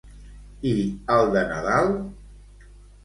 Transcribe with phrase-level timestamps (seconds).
[0.69, 0.71] I
[1.17, 1.93] el de Nadal?